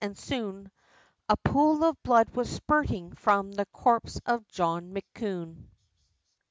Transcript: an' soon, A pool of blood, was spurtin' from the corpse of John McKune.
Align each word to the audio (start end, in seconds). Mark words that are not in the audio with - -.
an' 0.03 0.15
soon, 0.15 0.71
A 1.29 1.37
pool 1.37 1.83
of 1.83 2.01
blood, 2.01 2.27
was 2.35 2.49
spurtin' 2.49 3.13
from 3.13 3.51
the 3.51 3.67
corpse 3.67 4.19
of 4.25 4.47
John 4.47 4.89
McKune. 4.95 5.67